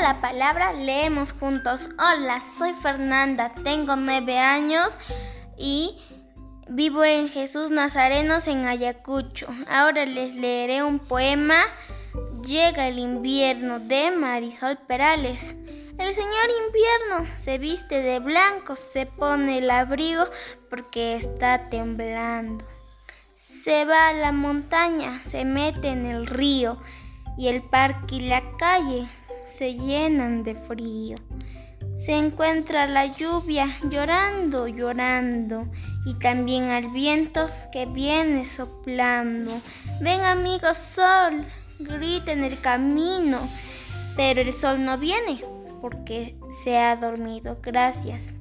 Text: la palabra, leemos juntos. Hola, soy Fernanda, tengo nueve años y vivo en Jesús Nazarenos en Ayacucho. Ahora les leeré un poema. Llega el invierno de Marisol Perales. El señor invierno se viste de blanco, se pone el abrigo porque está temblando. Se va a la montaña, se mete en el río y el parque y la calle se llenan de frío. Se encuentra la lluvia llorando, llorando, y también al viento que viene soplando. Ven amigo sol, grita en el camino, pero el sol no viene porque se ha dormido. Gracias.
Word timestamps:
la 0.00 0.20
palabra, 0.20 0.72
leemos 0.72 1.32
juntos. 1.32 1.88
Hola, 1.98 2.40
soy 2.40 2.72
Fernanda, 2.72 3.52
tengo 3.62 3.96
nueve 3.96 4.38
años 4.38 4.96
y 5.56 5.98
vivo 6.68 7.04
en 7.04 7.28
Jesús 7.28 7.70
Nazarenos 7.70 8.46
en 8.48 8.66
Ayacucho. 8.66 9.46
Ahora 9.68 10.04
les 10.04 10.34
leeré 10.34 10.82
un 10.82 10.98
poema. 10.98 11.62
Llega 12.44 12.88
el 12.88 12.98
invierno 12.98 13.78
de 13.78 14.10
Marisol 14.10 14.78
Perales. 14.78 15.54
El 15.96 16.12
señor 16.12 16.48
invierno 16.66 17.36
se 17.36 17.58
viste 17.58 18.02
de 18.02 18.18
blanco, 18.18 18.76
se 18.76 19.06
pone 19.06 19.58
el 19.58 19.70
abrigo 19.70 20.24
porque 20.68 21.14
está 21.14 21.70
temblando. 21.70 22.66
Se 23.34 23.84
va 23.84 24.08
a 24.08 24.12
la 24.12 24.32
montaña, 24.32 25.22
se 25.24 25.44
mete 25.44 25.88
en 25.88 26.04
el 26.04 26.26
río 26.26 26.78
y 27.38 27.48
el 27.48 27.62
parque 27.62 28.16
y 28.16 28.28
la 28.28 28.42
calle 28.58 29.08
se 29.44 29.74
llenan 29.74 30.42
de 30.42 30.54
frío. 30.54 31.16
Se 31.96 32.12
encuentra 32.12 32.86
la 32.86 33.06
lluvia 33.06 33.68
llorando, 33.88 34.66
llorando, 34.66 35.70
y 36.04 36.14
también 36.14 36.70
al 36.70 36.90
viento 36.90 37.48
que 37.72 37.86
viene 37.86 38.46
soplando. 38.46 39.60
Ven 40.00 40.22
amigo 40.22 40.68
sol, 40.74 41.44
grita 41.78 42.32
en 42.32 42.44
el 42.44 42.60
camino, 42.60 43.38
pero 44.16 44.40
el 44.40 44.52
sol 44.52 44.84
no 44.84 44.98
viene 44.98 45.42
porque 45.80 46.34
se 46.62 46.78
ha 46.78 46.96
dormido. 46.96 47.58
Gracias. 47.62 48.32